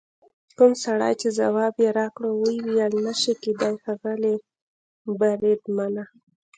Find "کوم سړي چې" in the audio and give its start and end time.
0.57-1.27